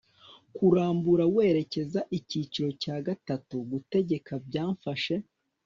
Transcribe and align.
kurambura 0.55 1.23
werekezaicyiciro 1.35 2.69
cya 2.81 2.95
gatatu 3.07 3.55
gutegeka 3.71 4.33
byamfashe 4.47 5.15